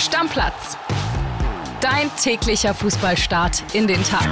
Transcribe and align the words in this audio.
Stammplatz. 0.00 0.78
Dein 1.82 2.10
täglicher 2.16 2.72
Fußballstart 2.72 3.74
in 3.74 3.86
den 3.86 4.02
Tag. 4.02 4.26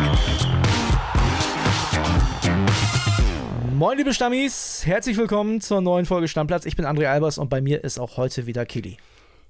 Moin, 3.75 3.99
liebe 3.99 4.15
Stammis, 4.15 4.87
herzlich 4.87 5.19
willkommen 5.19 5.61
zur 5.61 5.83
neuen 5.83 6.07
Folge 6.07 6.27
Stammplatz. 6.27 6.65
Ich 6.65 6.75
bin 6.75 6.87
André 6.87 7.09
Albers 7.09 7.37
und 7.37 7.51
bei 7.51 7.61
mir 7.61 7.85
ist 7.85 7.99
auch 7.99 8.17
heute 8.17 8.47
wieder 8.47 8.65
Kili. 8.65 8.97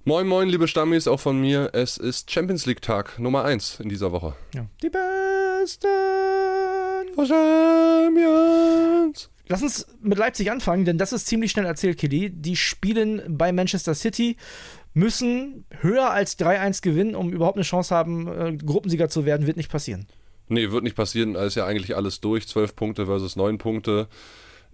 Moin, 0.05 0.27
moin, 0.27 0.49
liebe 0.49 0.67
Stammis, 0.67 1.07
auch 1.07 1.21
von 1.21 1.41
mir. 1.41 1.71
Es 1.73 1.99
ist 1.99 2.33
Champions 2.33 2.67
League 2.67 2.83
Tag 2.83 3.21
Nummer 3.21 3.45
1 3.45 3.79
in 3.79 3.89
dieser 3.89 4.11
Woche. 4.11 4.35
Ja. 4.57 4.67
Die 4.83 4.91
Besten 4.91 5.87
Champions. 7.17 9.31
Lass 9.51 9.63
uns 9.63 9.87
mit 10.03 10.19
Leipzig 10.19 10.51
anfangen, 10.51 10.85
denn 10.85 10.99
das 10.99 11.15
ist 11.15 11.27
ziemlich 11.27 11.53
schnell 11.53 11.65
erzählt, 11.65 11.97
Kili. 11.97 12.29
Die 12.29 12.55
spielen 12.55 13.23
bei 13.29 13.51
Manchester 13.51 13.95
City, 13.95 14.37
müssen 14.99 15.65
höher 15.81 16.11
als 16.11 16.39
3-1 16.39 16.83
gewinnen, 16.83 17.15
um 17.15 17.33
überhaupt 17.33 17.57
eine 17.57 17.65
Chance 17.65 17.95
haben, 17.95 18.27
äh, 18.27 18.57
Gruppensieger 18.57 19.09
zu 19.09 19.25
werden. 19.25 19.47
Wird 19.47 19.57
nicht 19.57 19.71
passieren. 19.71 20.07
Nee, 20.49 20.71
wird 20.71 20.83
nicht 20.83 20.97
passieren. 20.97 21.35
Da 21.35 21.45
ist 21.45 21.55
ja 21.55 21.67
eigentlich 21.67 21.95
alles 21.97 22.21
durch. 22.21 22.49
12 22.49 22.75
Punkte 22.75 23.07
versus 23.07 23.37
9 23.37 23.59
Punkte. 23.59 24.09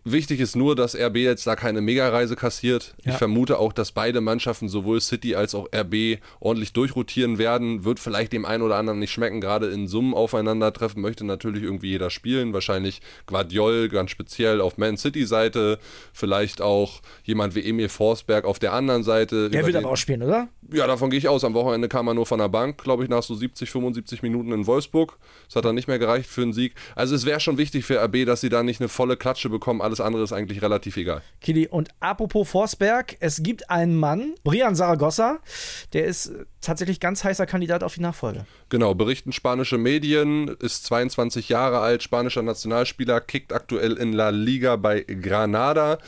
Wichtig 0.06 0.40
ist 0.40 0.54
nur, 0.54 0.76
dass 0.76 0.94
RB 0.94 1.16
jetzt 1.16 1.46
da 1.46 1.56
keine 1.56 1.80
Megareise 1.80 2.36
kassiert. 2.36 2.94
Ja. 3.04 3.12
Ich 3.12 3.18
vermute 3.18 3.58
auch, 3.58 3.72
dass 3.72 3.90
beide 3.92 4.20
Mannschaften, 4.20 4.68
sowohl 4.68 5.00
City 5.00 5.34
als 5.34 5.54
auch 5.54 5.66
RB, 5.74 6.18
ordentlich 6.40 6.74
durchrotieren 6.74 7.38
werden. 7.38 7.84
Wird 7.84 7.98
vielleicht 8.00 8.32
dem 8.34 8.44
einen 8.44 8.62
oder 8.62 8.77
anderen 8.77 8.98
nicht 8.98 9.12
schmecken, 9.12 9.40
gerade 9.40 9.68
in 9.68 9.88
Summen 9.88 10.12
aufeinandertreffen. 10.12 11.00
Möchte 11.00 11.24
natürlich 11.24 11.62
irgendwie 11.62 11.88
jeder 11.88 12.10
spielen. 12.10 12.52
Wahrscheinlich 12.52 13.00
Guardiol 13.27 13.88
ganz 13.88 14.10
speziell 14.10 14.60
auf 14.60 14.77
Man 14.77 14.98
City-Seite. 14.98 15.78
Vielleicht 16.12 16.60
auch 16.60 17.00
jemand 17.22 17.55
wie 17.55 17.66
Emil 17.66 17.88
Forsberg 17.88 18.44
auf 18.44 18.58
der 18.58 18.74
anderen 18.74 19.05
Seite. 19.05 19.48
Der 19.48 19.64
wird 19.64 19.74
den- 19.74 19.84
aber 19.84 19.92
auch 19.92 19.96
spielen, 19.96 20.22
oder? 20.22 20.48
Ja, 20.72 20.86
davon 20.86 21.08
gehe 21.10 21.18
ich 21.18 21.28
aus. 21.28 21.44
Am 21.44 21.55
Wochenende 21.55 21.88
kam 21.88 22.08
er 22.08 22.14
nur 22.14 22.27
von 22.27 22.38
der 22.38 22.48
Bank, 22.48 22.83
glaube 22.83 23.05
ich, 23.05 23.08
nach 23.08 23.22
so 23.22 23.34
70, 23.34 23.70
75 23.70 24.22
Minuten 24.22 24.52
in 24.52 24.66
Wolfsburg. 24.66 25.16
Das 25.46 25.56
hat 25.56 25.64
dann 25.64 25.74
nicht 25.74 25.89
mehr 25.89 25.98
gereicht 25.98 26.28
für 26.28 26.42
einen 26.42 26.52
Sieg. 26.52 26.74
Also 26.94 27.14
es 27.14 27.24
wäre 27.27 27.41
schon 27.41 27.58
wichtig 27.58 27.84
für 27.84 28.02
RB, 28.02 28.24
dass 28.27 28.41
sie 28.41 28.48
da 28.48 28.62
nicht 28.62 28.80
eine 28.80 28.89
volle 28.89 29.16
Klatsche 29.16 29.48
bekommen. 29.48 29.80
Alles 29.83 29.94
andere 30.00 30.23
ist 30.23 30.33
eigentlich 30.33 30.62
relativ 30.62 30.97
egal. 30.97 31.23
Kili, 31.41 31.69
und 31.69 31.89
apropos 32.00 32.48
Forsberg, 32.48 33.17
es 33.20 33.42
gibt 33.42 33.70
einen 33.70 33.97
Mann, 33.97 34.34
Brian 34.45 34.75
Zaragoza, 34.75 35.41
der 35.92 36.05
ist 36.05 36.27
äh, 36.27 36.45
tatsächlich 36.61 37.01
ganz 37.01 37.25
heißer 37.25 37.47
Kandidat 37.47 37.83
auf 37.83 37.95
die 37.95 38.01
Nachfolge. 38.01 38.47
Genau, 38.69 38.95
berichten 38.95 39.33
spanische 39.33 39.78
Medien, 39.78 40.48
ist 40.48 40.84
22 40.84 41.48
Jahre 41.48 41.81
alt, 41.81 42.03
spanischer 42.03 42.42
Nationalspieler, 42.42 43.20
kickt 43.20 43.53
aktuell 43.53 43.95
in 43.95 44.12
La 44.12 44.31
Liga 44.31 44.77
bei 44.77 45.01
Granada. 45.03 45.98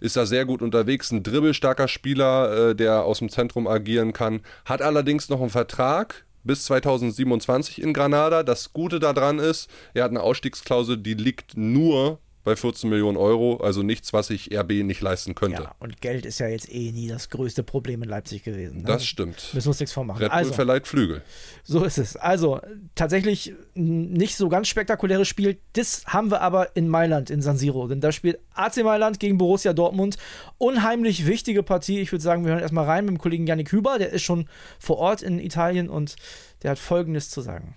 Ist 0.00 0.16
da 0.16 0.26
sehr 0.26 0.44
gut 0.44 0.60
unterwegs, 0.60 1.10
ein 1.12 1.22
dribbelstarker 1.22 1.88
Spieler, 1.88 2.70
äh, 2.70 2.74
der 2.74 3.04
aus 3.04 3.20
dem 3.20 3.30
Zentrum 3.30 3.66
agieren 3.66 4.12
kann. 4.12 4.40
Hat 4.64 4.82
allerdings 4.82 5.28
noch 5.28 5.40
einen 5.40 5.50
Vertrag 5.50 6.24
bis 6.44 6.64
2027 6.66 7.82
in 7.82 7.92
Granada. 7.92 8.42
Das 8.42 8.72
Gute 8.72 9.00
daran 9.00 9.38
ist, 9.38 9.68
er 9.94 10.04
hat 10.04 10.10
eine 10.10 10.20
Ausstiegsklausel, 10.20 10.98
die 10.98 11.14
liegt 11.14 11.56
nur 11.56 12.20
bei 12.44 12.54
14 12.54 12.90
Millionen 12.90 13.16
Euro, 13.16 13.56
also 13.56 13.82
nichts, 13.82 14.12
was 14.12 14.26
sich 14.28 14.54
RB 14.54 14.84
nicht 14.84 15.00
leisten 15.00 15.34
könnte. 15.34 15.62
Ja, 15.62 15.74
und 15.80 16.00
Geld 16.02 16.26
ist 16.26 16.38
ja 16.40 16.46
jetzt 16.46 16.70
eh 16.70 16.92
nie 16.92 17.08
das 17.08 17.30
größte 17.30 17.62
Problem 17.62 18.02
in 18.02 18.08
Leipzig 18.08 18.42
gewesen. 18.44 18.82
Ne? 18.82 18.84
Das 18.84 19.06
stimmt. 19.06 19.50
Müssen 19.54 19.66
wir 19.66 19.70
uns 19.70 19.80
nichts 19.80 19.92
vormachen. 19.94 20.20
Red 20.22 20.30
Bull 20.30 20.38
Also, 20.38 20.52
verleiht 20.52 20.86
Flügel. 20.86 21.22
so 21.62 21.82
ist 21.84 21.96
es. 21.98 22.16
Also, 22.16 22.60
tatsächlich 22.94 23.54
nicht 23.74 24.36
so 24.36 24.48
ganz 24.50 24.68
spektakuläres 24.68 25.26
Spiel. 25.26 25.58
Das 25.72 26.04
haben 26.06 26.30
wir 26.30 26.42
aber 26.42 26.76
in 26.76 26.88
Mailand, 26.88 27.30
in 27.30 27.40
San 27.40 27.56
Siro. 27.56 27.88
Denn 27.88 28.00
da 28.00 28.12
spielt 28.12 28.38
AC 28.54 28.84
Mailand 28.84 29.18
gegen 29.18 29.38
Borussia 29.38 29.72
Dortmund. 29.72 30.18
Unheimlich 30.58 31.26
wichtige 31.26 31.62
Partie. 31.62 32.00
Ich 32.00 32.12
würde 32.12 32.22
sagen, 32.22 32.44
wir 32.44 32.52
hören 32.52 32.60
erstmal 32.60 32.84
rein 32.84 33.06
mit 33.06 33.14
dem 33.14 33.18
Kollegen 33.18 33.46
Yannick 33.46 33.72
Hüber. 33.72 33.98
Der 33.98 34.10
ist 34.10 34.22
schon 34.22 34.48
vor 34.78 34.98
Ort 34.98 35.22
in 35.22 35.38
Italien 35.38 35.88
und 35.88 36.16
der 36.62 36.72
hat 36.72 36.78
Folgendes 36.78 37.30
zu 37.30 37.40
sagen. 37.40 37.76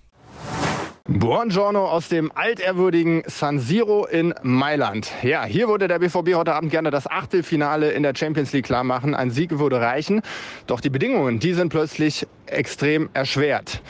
Buongiorno 1.10 1.86
aus 1.86 2.10
dem 2.10 2.34
altehrwürdigen 2.36 3.24
San 3.28 3.60
Siro 3.60 4.06
in 4.06 4.34
Mailand. 4.42 5.10
Ja, 5.24 5.46
hier 5.46 5.70
würde 5.70 5.88
der 5.88 6.00
BVB 6.00 6.36
heute 6.36 6.54
Abend 6.54 6.70
gerne 6.70 6.92
das 6.92 7.08
Achtelfinale 7.08 7.92
in 7.92 8.04
der 8.04 8.14
Champions 8.14 8.52
League 8.52 8.66
klar 8.66 8.84
machen. 8.84 9.16
Ein 9.16 9.32
Sieg 9.32 9.58
würde 9.58 9.80
reichen. 9.80 10.22
Doch 10.66 10.82
die 10.82 10.90
Bedingungen, 10.90 11.40
die 11.40 11.54
sind 11.54 11.70
plötzlich 11.70 12.28
extrem 12.46 13.10
erschwert. 13.14 13.82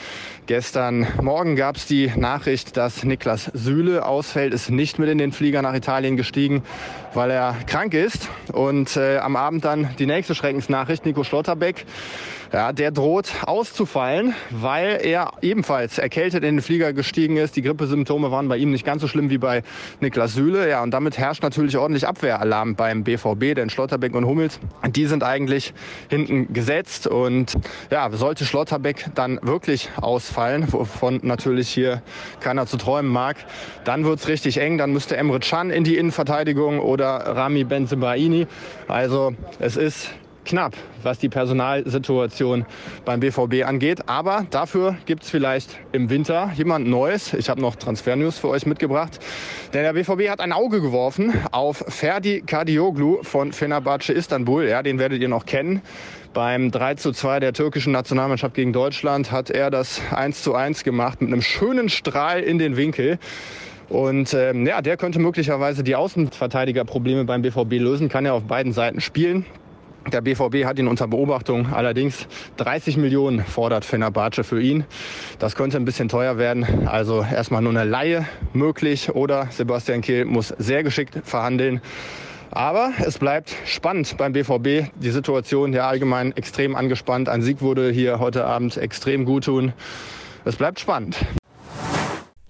Gestern 0.48 1.06
Morgen 1.20 1.56
gab 1.56 1.76
es 1.76 1.84
die 1.84 2.10
Nachricht, 2.16 2.78
dass 2.78 3.04
Niklas 3.04 3.50
Süle 3.52 4.06
ausfällt, 4.06 4.54
ist 4.54 4.70
nicht 4.70 4.98
mit 4.98 5.10
in 5.10 5.18
den 5.18 5.30
Flieger 5.30 5.60
nach 5.60 5.74
Italien 5.74 6.16
gestiegen, 6.16 6.62
weil 7.12 7.30
er 7.30 7.54
krank 7.66 7.92
ist. 7.92 8.30
Und 8.54 8.96
äh, 8.96 9.18
am 9.18 9.36
Abend 9.36 9.66
dann 9.66 9.90
die 9.98 10.06
nächste 10.06 10.34
Schreckensnachricht, 10.34 11.04
Nico 11.04 11.22
Schlotterbeck. 11.22 11.84
Ja, 12.50 12.72
der 12.72 12.92
droht 12.92 13.30
auszufallen, 13.44 14.34
weil 14.48 15.00
er 15.02 15.32
ebenfalls 15.42 15.98
erkältet 15.98 16.44
in 16.44 16.56
den 16.56 16.62
Flieger 16.62 16.94
gestiegen 16.94 17.36
ist. 17.36 17.56
Die 17.56 17.62
Grippesymptome 17.62 18.30
waren 18.30 18.48
bei 18.48 18.56
ihm 18.56 18.70
nicht 18.70 18.86
ganz 18.86 19.02
so 19.02 19.08
schlimm 19.08 19.28
wie 19.28 19.36
bei 19.36 19.62
Niklas 20.00 20.32
Süle. 20.32 20.66
Ja, 20.66 20.82
und 20.82 20.92
damit 20.92 21.18
herrscht 21.18 21.42
natürlich 21.42 21.76
ordentlich 21.76 22.08
Abwehralarm 22.08 22.74
beim 22.74 23.04
BVB, 23.04 23.54
denn 23.54 23.68
Schlotterbeck 23.68 24.14
und 24.14 24.24
Hummels, 24.24 24.60
die 24.86 25.04
sind 25.04 25.24
eigentlich 25.24 25.74
hinten 26.08 26.50
gesetzt. 26.54 27.06
Und 27.06 27.58
ja, 27.90 28.10
sollte 28.12 28.46
Schlotterbeck 28.46 29.10
dann 29.14 29.38
wirklich 29.42 29.90
ausfallen, 29.96 30.37
wovon 30.72 31.20
natürlich 31.22 31.68
hier 31.68 32.02
keiner 32.40 32.66
zu 32.66 32.76
träumen 32.76 33.10
mag, 33.10 33.36
dann 33.84 34.04
wird's 34.04 34.28
richtig 34.28 34.58
eng. 34.58 34.78
Dann 34.78 34.92
müsste 34.92 35.16
Emre 35.16 35.40
Can 35.40 35.70
in 35.70 35.84
die 35.84 35.96
Innenverteidigung 35.96 36.80
oder 36.80 37.08
Rami 37.08 37.64
Benzebaini. 37.64 38.46
Also 38.86 39.34
es 39.58 39.76
ist 39.76 40.10
knapp, 40.48 40.74
was 41.02 41.18
die 41.18 41.28
Personalsituation 41.28 42.66
beim 43.04 43.20
BVB 43.20 43.64
angeht. 43.64 44.08
Aber 44.08 44.46
dafür 44.50 44.96
gibt 45.06 45.22
es 45.22 45.30
vielleicht 45.30 45.78
im 45.92 46.10
Winter 46.10 46.50
jemand 46.56 46.88
Neues. 46.88 47.34
Ich 47.34 47.48
habe 47.48 47.60
noch 47.60 47.76
Transfernews 47.76 48.38
für 48.38 48.48
euch 48.48 48.66
mitgebracht. 48.66 49.20
Denn 49.72 49.82
der 49.82 49.92
BVB 49.92 50.30
hat 50.30 50.40
ein 50.40 50.52
Auge 50.52 50.80
geworfen 50.80 51.34
auf 51.52 51.84
Ferdi 51.86 52.42
Kadioglu 52.44 53.22
von 53.22 53.52
Fenerbahce 53.52 54.12
Istanbul. 54.12 54.66
Ja, 54.66 54.82
den 54.82 54.98
werdet 54.98 55.20
ihr 55.20 55.28
noch 55.28 55.46
kennen. 55.46 55.82
Beim 56.32 56.70
3 56.70 56.94
zu 56.94 57.12
2 57.12 57.40
der 57.40 57.52
türkischen 57.52 57.92
Nationalmannschaft 57.92 58.54
gegen 58.54 58.72
Deutschland 58.72 59.32
hat 59.32 59.50
er 59.50 59.70
das 59.70 60.00
1 60.10 60.42
zu 60.42 60.54
1 60.54 60.84
gemacht 60.84 61.20
mit 61.20 61.32
einem 61.32 61.42
schönen 61.42 61.88
Strahl 61.88 62.40
in 62.40 62.58
den 62.58 62.76
Winkel. 62.76 63.18
Und 63.88 64.34
ähm, 64.34 64.66
ja, 64.66 64.82
der 64.82 64.96
könnte 64.96 65.18
möglicherweise 65.18 65.82
die 65.82 65.96
Außenverteidigerprobleme 65.96 67.24
beim 67.24 67.42
BVB 67.42 67.72
lösen, 67.80 68.08
kann 68.08 68.26
er 68.26 68.34
auf 68.34 68.44
beiden 68.44 68.72
Seiten 68.72 69.00
spielen. 69.00 69.46
Der 70.12 70.22
BVB 70.22 70.64
hat 70.64 70.78
ihn 70.78 70.88
unter 70.88 71.06
Beobachtung. 71.06 71.72
Allerdings 71.72 72.26
30 72.56 72.96
Millionen 72.96 73.44
fordert 73.44 73.84
Fenerbahce 73.84 74.42
für 74.42 74.60
ihn. 74.60 74.84
Das 75.38 75.54
könnte 75.54 75.76
ein 75.76 75.84
bisschen 75.84 76.08
teuer 76.08 76.38
werden. 76.38 76.88
Also 76.88 77.22
erstmal 77.22 77.60
nur 77.60 77.72
eine 77.72 77.84
Laie 77.84 78.26
möglich 78.52 79.10
oder 79.10 79.48
Sebastian 79.50 80.00
Kehl 80.00 80.24
muss 80.24 80.48
sehr 80.58 80.82
geschickt 80.82 81.20
verhandeln. 81.24 81.80
Aber 82.50 82.92
es 83.04 83.18
bleibt 83.18 83.54
spannend 83.66 84.16
beim 84.16 84.32
BVB. 84.32 84.90
Die 84.96 85.10
Situation 85.10 85.72
ja 85.74 85.86
allgemein 85.88 86.34
extrem 86.36 86.74
angespannt. 86.74 87.28
Ein 87.28 87.42
Sieg 87.42 87.60
würde 87.60 87.90
hier 87.90 88.18
heute 88.18 88.46
Abend 88.46 88.76
extrem 88.78 89.26
gut 89.26 89.44
tun. 89.44 89.74
Es 90.44 90.56
bleibt 90.56 90.80
spannend. 90.80 91.16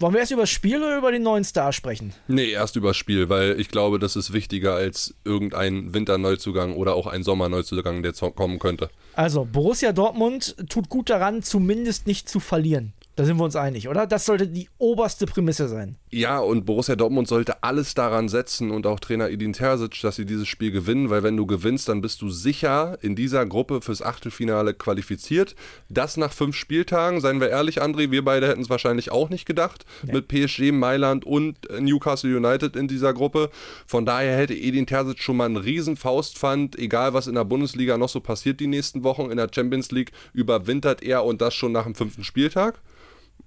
Wollen 0.01 0.13
wir 0.13 0.21
erst 0.21 0.31
über 0.31 0.43
das 0.43 0.51
Spiel 0.51 0.77
oder 0.77 0.97
über 0.97 1.11
den 1.11 1.25
neuen 1.25 1.43
Star 1.43 1.73
sprechen? 1.73 2.13
Nee, 2.29 2.51
erst 2.51 2.77
übers 2.77 2.97
Spiel, 2.97 3.29
weil 3.29 3.59
ich 3.59 3.69
glaube, 3.69 3.99
das 3.99 4.15
ist 4.15 4.33
wichtiger 4.33 4.75
als 4.75 5.15
irgendein 5.25 5.93
Winterneuzugang 5.93 6.75
oder 6.75 6.95
auch 6.95 7.09
ein 7.09 7.25
Sommerneuzugang, 7.25 8.03
der 8.05 8.13
kommen 8.13 8.61
könnte. 8.61 8.91
Also, 9.15 9.45
Borussia 9.45 9.93
Dortmund 9.93 10.55
tut 10.69 10.89
gut 10.89 11.11
daran, 11.11 11.43
zumindest 11.43 12.07
nicht 12.07 12.29
zu 12.29 12.39
verlieren. 12.39 12.93
Da 13.17 13.25
sind 13.25 13.39
wir 13.39 13.45
uns 13.45 13.57
einig, 13.57 13.89
oder? 13.89 14.07
Das 14.07 14.27
sollte 14.27 14.47
die 14.47 14.69
oberste 14.79 15.27
Prämisse 15.27 15.67
sein. 15.67 15.97
Ja, 16.11 16.39
und 16.39 16.65
Borussia 16.65 16.97
Dortmund 16.97 17.29
sollte 17.29 17.63
alles 17.63 17.93
daran 17.93 18.31
setzen 18.31 18.71
und 18.71 18.87
auch 18.87 18.99
Trainer 18.99 19.29
Edin 19.29 19.53
Terzic, 19.53 20.01
dass 20.01 20.17
sie 20.17 20.25
dieses 20.25 20.49
Spiel 20.49 20.71
gewinnen, 20.71 21.11
weil 21.11 21.23
wenn 21.23 21.37
du 21.37 21.45
gewinnst, 21.45 21.89
dann 21.89 22.01
bist 22.01 22.23
du 22.23 22.31
sicher 22.31 22.97
in 23.03 23.15
dieser 23.15 23.45
Gruppe 23.45 23.83
fürs 23.83 24.01
Achtelfinale 24.01 24.73
qualifiziert. 24.73 25.55
Das 25.91 26.17
nach 26.17 26.33
fünf 26.33 26.57
Spieltagen, 26.57 27.21
seien 27.21 27.43
wir 27.43 27.51
ehrlich, 27.51 27.83
André, 27.83 28.11
wir 28.11 28.25
beide 28.25 28.49
hätten 28.49 28.63
es 28.63 28.71
wahrscheinlich 28.71 29.13
auch 29.13 29.29
nicht 29.29 29.45
gedacht, 29.45 29.85
mit 30.11 30.29
PSG, 30.29 30.73
Mailand 30.73 31.27
und 31.27 31.69
äh, 31.69 31.81
Newcastle 31.81 32.35
United 32.35 32.75
in 32.75 32.89
dieser 32.89 33.13
Gruppe. 33.13 33.51
Von 33.87 34.07
daher 34.07 34.35
hätte 34.35 34.55
Edin 34.55 34.87
Terzic 34.87 35.19
schon 35.21 35.37
mal 35.37 35.45
einen 35.45 35.59
riesen 35.59 35.97
Faustpfand, 35.97 36.79
egal 36.79 37.13
was 37.13 37.27
in 37.27 37.35
der 37.35 37.45
Bundesliga 37.45 37.99
noch 37.99 38.09
so 38.09 38.21
passiert 38.21 38.61
die 38.61 38.67
nächsten 38.67 39.03
Wochen, 39.03 39.31
in 39.31 39.37
der 39.37 39.51
Champions 39.55 39.91
League 39.91 40.13
überwintert 40.33 41.03
er 41.03 41.25
und 41.25 41.43
das 41.43 41.55
schon 41.55 41.73
nach 41.73 41.85
dem 41.85 41.95
fünften 41.95 42.25
Spieltag 42.25 42.81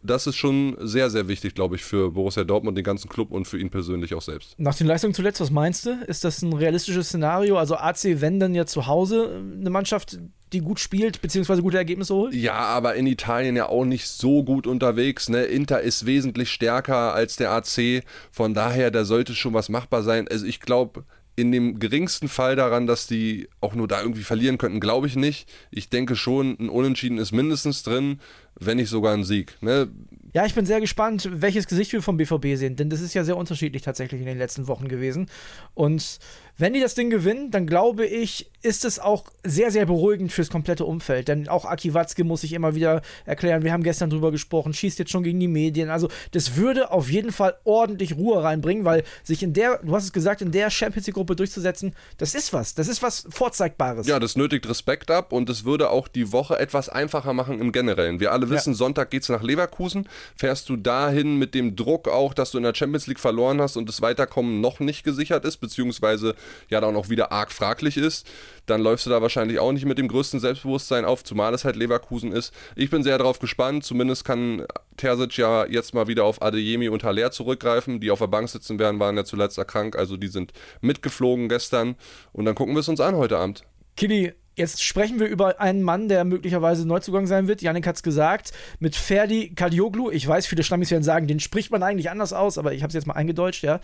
das 0.03 0.27
ist 0.27 0.35
schon 0.35 0.75
sehr, 0.79 1.09
sehr 1.09 1.27
wichtig, 1.27 1.53
glaube 1.53 1.75
ich, 1.75 1.83
für 1.83 2.11
Borussia 2.11 2.43
Dortmund, 2.43 2.77
den 2.77 2.83
ganzen 2.83 3.09
Club 3.09 3.31
und 3.31 3.45
für 3.45 3.59
ihn 3.59 3.69
persönlich 3.69 4.13
auch 4.13 4.21
selbst. 4.21 4.59
Nach 4.59 4.75
den 4.75 4.87
Leistungen 4.87 5.13
zuletzt, 5.13 5.41
was 5.41 5.51
meinst 5.51 5.85
du? 5.85 5.91
Ist 6.07 6.23
das 6.23 6.41
ein 6.41 6.53
realistisches 6.53 7.07
Szenario? 7.07 7.57
Also 7.57 7.75
AC, 7.75 8.21
wenn 8.21 8.39
dann 8.39 8.55
ja 8.55 8.65
zu 8.65 8.87
Hause 8.87 9.25
äh, 9.25 9.59
eine 9.59 9.69
Mannschaft, 9.69 10.19
die 10.53 10.59
gut 10.59 10.79
spielt, 10.79 11.21
beziehungsweise 11.21 11.61
gute 11.61 11.77
Ergebnisse 11.77 12.13
holt? 12.13 12.33
Ja, 12.33 12.55
aber 12.55 12.95
in 12.95 13.07
Italien 13.07 13.55
ja 13.55 13.69
auch 13.69 13.85
nicht 13.85 14.07
so 14.07 14.43
gut 14.43 14.67
unterwegs. 14.67 15.29
Ne? 15.29 15.43
Inter 15.43 15.81
ist 15.81 16.05
wesentlich 16.05 16.49
stärker 16.49 17.13
als 17.13 17.37
der 17.37 17.51
AC. 17.51 18.03
Von 18.31 18.53
daher, 18.53 18.91
da 18.91 19.05
sollte 19.05 19.33
schon 19.33 19.53
was 19.53 19.69
machbar 19.69 20.03
sein. 20.03 20.27
Also 20.27 20.45
ich 20.45 20.59
glaube, 20.59 21.05
in 21.35 21.51
dem 21.51 21.79
geringsten 21.79 22.27
Fall 22.27 22.55
daran, 22.55 22.87
dass 22.87 23.07
die 23.07 23.47
auch 23.61 23.73
nur 23.73 23.87
da 23.87 24.01
irgendwie 24.01 24.23
verlieren 24.23 24.57
könnten, 24.57 24.79
glaube 24.79 25.07
ich 25.07 25.15
nicht. 25.15 25.49
Ich 25.71 25.89
denke 25.89 26.15
schon, 26.15 26.57
ein 26.59 26.69
Unentschieden 26.69 27.17
ist 27.17 27.31
mindestens 27.31 27.83
drin, 27.83 28.19
wenn 28.55 28.77
nicht 28.77 28.89
sogar 28.89 29.13
ein 29.13 29.23
Sieg. 29.23 29.57
Ne? 29.61 29.89
Ja, 30.33 30.45
ich 30.45 30.55
bin 30.55 30.65
sehr 30.65 30.79
gespannt, 30.79 31.29
welches 31.31 31.67
Gesicht 31.67 31.91
wir 31.91 32.01
vom 32.01 32.17
BVB 32.17 32.55
sehen, 32.55 32.75
denn 32.75 32.89
das 32.89 33.01
ist 33.01 33.13
ja 33.13 33.23
sehr 33.23 33.37
unterschiedlich 33.37 33.81
tatsächlich 33.81 34.21
in 34.21 34.27
den 34.27 34.37
letzten 34.37 34.67
Wochen 34.67 34.87
gewesen. 34.87 35.29
Und 35.73 36.19
wenn 36.57 36.73
die 36.73 36.79
das 36.79 36.95
Ding 36.95 37.09
gewinnen, 37.09 37.49
dann 37.51 37.65
glaube 37.65 38.05
ich, 38.05 38.51
ist 38.61 38.85
es 38.85 38.99
auch 38.99 39.25
sehr, 39.43 39.71
sehr 39.71 39.87
beruhigend 39.87 40.31
fürs 40.31 40.49
komplette 40.49 40.85
Umfeld. 40.85 41.27
Denn 41.27 41.47
auch 41.47 41.65
Aki 41.65 41.93
Watzke 41.93 42.23
muss 42.23 42.41
sich 42.41 42.53
immer 42.53 42.75
wieder 42.75 43.01
erklären, 43.25 43.63
wir 43.63 43.73
haben 43.73 43.83
gestern 43.83 44.09
drüber 44.09 44.31
gesprochen, 44.31 44.73
schießt 44.73 44.99
jetzt 44.99 45.11
schon 45.11 45.23
gegen 45.23 45.39
die 45.39 45.47
Medien. 45.47 45.89
Also 45.89 46.09
das 46.31 46.55
würde 46.55 46.91
auf 46.91 47.09
jeden 47.09 47.31
Fall 47.31 47.55
ordentlich 47.63 48.15
Ruhe 48.15 48.43
reinbringen, 48.43 48.85
weil 48.85 49.03
sich 49.23 49.41
in 49.41 49.53
der, 49.53 49.79
du 49.79 49.95
hast 49.95 50.03
es 50.03 50.13
gesagt, 50.13 50.41
in 50.41 50.51
der 50.51 50.69
Champions 50.69 51.07
League-Gruppe 51.07 51.35
durchzusetzen, 51.35 51.95
das 52.17 52.35
ist 52.35 52.53
was. 52.53 52.75
Das 52.75 52.87
ist 52.87 53.01
was 53.01 53.27
Vorzeigbares. 53.29 54.05
Ja, 54.05 54.19
das 54.19 54.35
nötigt 54.35 54.69
Respekt 54.69 55.09
ab 55.09 55.33
und 55.33 55.49
es 55.49 55.65
würde 55.65 55.89
auch 55.89 56.07
die 56.07 56.31
Woche 56.31 56.59
etwas 56.59 56.89
einfacher 56.89 57.33
machen 57.33 57.59
im 57.59 57.71
Generellen. 57.71 58.19
Wir 58.19 58.31
alle 58.31 58.49
wissen, 58.49 58.73
ja. 58.73 58.77
Sonntag 58.77 59.09
geht 59.09 59.23
es 59.23 59.29
nach 59.29 59.41
Leverkusen. 59.41 60.07
Fährst 60.35 60.69
du 60.69 60.75
dahin 60.75 61.37
mit 61.37 61.53
dem 61.55 61.75
Druck 61.75 62.07
auch, 62.07 62.33
dass 62.33 62.51
du 62.51 62.57
in 62.57 62.63
der 62.63 62.75
Champions 62.75 63.07
League 63.07 63.19
verloren 63.19 63.61
hast 63.61 63.77
und 63.77 63.87
das 63.87 64.01
Weiterkommen 64.01 64.61
noch 64.61 64.79
nicht 64.79 65.03
gesichert 65.03 65.45
ist, 65.45 65.57
beziehungsweise 65.57 66.35
ja 66.69 66.81
dann 66.81 66.95
auch 66.95 67.09
wieder 67.09 67.31
arg 67.31 67.51
fraglich 67.51 67.97
ist, 67.97 68.27
dann 68.65 68.81
läufst 68.81 69.05
du 69.05 69.09
da 69.09 69.21
wahrscheinlich 69.21 69.59
auch 69.59 69.71
nicht 69.71 69.85
mit 69.85 69.97
dem 69.97 70.07
größten 70.07 70.39
Selbstbewusstsein 70.39 71.05
auf, 71.05 71.23
zumal 71.23 71.53
es 71.53 71.65
halt 71.65 71.75
Leverkusen 71.75 72.31
ist. 72.31 72.53
Ich 72.75 72.89
bin 72.89 73.03
sehr 73.03 73.17
darauf 73.17 73.39
gespannt. 73.39 73.83
Zumindest 73.83 74.23
kann 74.23 74.65
Terzic 74.97 75.37
ja 75.37 75.65
jetzt 75.65 75.93
mal 75.93 76.07
wieder 76.07 76.23
auf 76.23 76.41
Adeyemi 76.41 76.89
und 76.89 77.03
Haller 77.03 77.31
zurückgreifen. 77.31 77.99
Die 77.99 78.11
auf 78.11 78.19
der 78.19 78.27
Bank 78.27 78.49
sitzen 78.49 78.79
werden, 78.79 78.99
waren 78.99 79.17
ja 79.17 79.25
zuletzt 79.25 79.57
erkrankt. 79.57 79.95
Also 79.95 80.17
die 80.17 80.27
sind 80.27 80.53
mitgeflogen 80.81 81.49
gestern. 81.49 81.95
Und 82.31 82.45
dann 82.45 82.55
gucken 82.55 82.75
wir 82.75 82.79
es 82.79 82.87
uns 82.87 82.99
an 82.99 83.15
heute 83.15 83.37
Abend. 83.37 83.63
Kili, 83.97 84.33
Jetzt 84.55 84.83
sprechen 84.83 85.19
wir 85.19 85.27
über 85.27 85.61
einen 85.61 85.81
Mann, 85.81 86.09
der 86.09 86.23
möglicherweise 86.25 86.85
Neuzugang 86.85 87.25
sein 87.25 87.47
wird. 87.47 87.61
Janik 87.61 87.87
hat 87.87 87.95
es 87.95 88.03
gesagt. 88.03 88.51
Mit 88.79 88.95
Ferdi 88.95 89.53
Kadioglu. 89.55 90.11
Ich 90.11 90.27
weiß, 90.27 90.45
viele 90.45 90.63
Stammis 90.63 90.91
werden 90.91 91.03
sagen, 91.03 91.27
den 91.27 91.39
spricht 91.39 91.71
man 91.71 91.83
eigentlich 91.83 92.09
anders 92.09 92.33
aus, 92.33 92.57
aber 92.57 92.73
ich 92.73 92.83
habe 92.83 92.89
es 92.89 92.95
jetzt 92.95 93.07
mal 93.07 93.13
eingedeutscht, 93.13 93.63
ja 93.63 93.79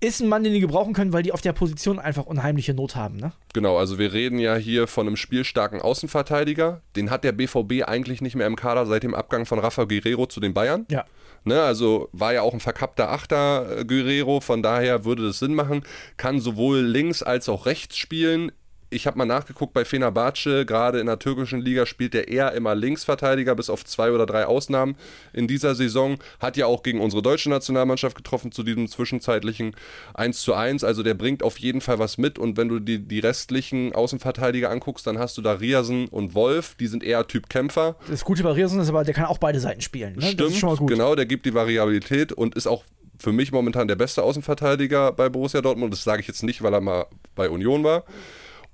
ist 0.00 0.20
ein 0.20 0.28
Mann, 0.28 0.44
den 0.44 0.52
die 0.52 0.60
gebrauchen 0.60 0.92
können, 0.92 1.12
weil 1.12 1.22
die 1.22 1.32
auf 1.32 1.40
der 1.40 1.52
Position 1.52 1.98
einfach 1.98 2.26
unheimliche 2.26 2.74
Not 2.74 2.96
haben. 2.96 3.16
Ne? 3.16 3.32
Genau, 3.54 3.78
also 3.78 3.98
wir 3.98 4.12
reden 4.12 4.38
ja 4.38 4.56
hier 4.56 4.86
von 4.86 5.06
einem 5.06 5.16
spielstarken 5.16 5.80
Außenverteidiger. 5.80 6.82
Den 6.96 7.10
hat 7.10 7.24
der 7.24 7.32
BVB 7.32 7.84
eigentlich 7.86 8.20
nicht 8.20 8.36
mehr 8.36 8.46
im 8.46 8.56
Kader 8.56 8.86
seit 8.86 9.02
dem 9.02 9.14
Abgang 9.14 9.46
von 9.46 9.58
Rafa 9.58 9.84
Guerrero 9.84 10.26
zu 10.26 10.40
den 10.40 10.52
Bayern. 10.52 10.86
Ja. 10.90 11.04
Ne, 11.44 11.62
also 11.62 12.08
war 12.12 12.34
ja 12.34 12.42
auch 12.42 12.52
ein 12.52 12.60
verkappter 12.60 13.10
Achter 13.10 13.78
äh, 13.78 13.84
Guerrero, 13.84 14.40
von 14.40 14.62
daher 14.62 15.04
würde 15.04 15.26
das 15.28 15.38
Sinn 15.38 15.54
machen. 15.54 15.82
Kann 16.16 16.40
sowohl 16.40 16.80
links 16.80 17.22
als 17.22 17.48
auch 17.48 17.66
rechts 17.66 17.96
spielen, 17.96 18.50
ich 18.90 19.06
habe 19.06 19.18
mal 19.18 19.24
nachgeguckt 19.24 19.72
bei 19.72 19.84
Fenerbahce, 19.84 20.64
gerade 20.64 21.00
in 21.00 21.06
der 21.06 21.18
türkischen 21.18 21.60
Liga 21.60 21.86
spielt 21.86 22.14
er 22.14 22.28
eher 22.28 22.52
immer 22.52 22.74
Linksverteidiger, 22.74 23.54
bis 23.54 23.68
auf 23.68 23.84
zwei 23.84 24.12
oder 24.12 24.26
drei 24.26 24.46
Ausnahmen 24.46 24.96
in 25.32 25.48
dieser 25.48 25.74
Saison. 25.74 26.18
Hat 26.38 26.56
ja 26.56 26.66
auch 26.66 26.82
gegen 26.82 27.00
unsere 27.00 27.22
deutsche 27.22 27.50
Nationalmannschaft 27.50 28.16
getroffen 28.16 28.52
zu 28.52 28.62
diesem 28.62 28.88
zwischenzeitlichen 28.88 29.74
1 30.14 30.40
zu 30.40 30.54
1. 30.54 30.84
Also 30.84 31.02
der 31.02 31.14
bringt 31.14 31.42
auf 31.42 31.58
jeden 31.58 31.80
Fall 31.80 31.98
was 31.98 32.16
mit. 32.16 32.38
Und 32.38 32.56
wenn 32.56 32.68
du 32.68 32.78
die, 32.78 33.00
die 33.00 33.18
restlichen 33.18 33.92
Außenverteidiger 33.92 34.70
anguckst, 34.70 35.06
dann 35.06 35.18
hast 35.18 35.36
du 35.36 35.42
da 35.42 35.54
Riasen 35.54 36.06
und 36.08 36.34
Wolf, 36.34 36.76
die 36.76 36.86
sind 36.86 37.02
eher 37.02 37.26
Typ 37.26 37.48
Kämpfer. 37.48 37.96
Das 38.08 38.24
Gute 38.24 38.42
bei 38.42 38.52
Riasen 38.52 38.80
ist 38.80 38.88
aber, 38.88 39.04
der 39.04 39.14
kann 39.14 39.24
auch 39.24 39.38
beide 39.38 39.58
Seiten 39.58 39.80
spielen. 39.80 40.16
Ne? 40.16 40.22
Stimmt, 40.22 40.86
genau, 40.86 41.14
der 41.14 41.26
gibt 41.26 41.44
die 41.46 41.54
Variabilität 41.54 42.32
und 42.32 42.54
ist 42.54 42.66
auch 42.66 42.84
für 43.18 43.32
mich 43.32 43.50
momentan 43.50 43.88
der 43.88 43.96
beste 43.96 44.22
Außenverteidiger 44.22 45.12
bei 45.12 45.28
Borussia 45.28 45.60
Dortmund. 45.60 45.92
Das 45.92 46.04
sage 46.04 46.20
ich 46.20 46.28
jetzt 46.28 46.42
nicht, 46.42 46.62
weil 46.62 46.74
er 46.74 46.80
mal 46.80 47.06
bei 47.34 47.48
Union 47.50 47.82
war. 47.82 48.04